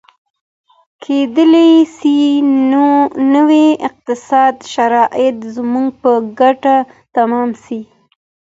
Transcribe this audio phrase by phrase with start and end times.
[1.03, 2.15] کیدای سي
[3.33, 6.75] نوي اقتصادي شرایط زموږ په ګټه
[7.15, 7.81] تمام سي.